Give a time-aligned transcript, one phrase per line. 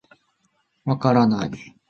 [0.83, 1.51] 分からない。